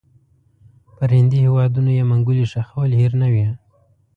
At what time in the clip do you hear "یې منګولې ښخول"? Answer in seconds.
1.97-2.91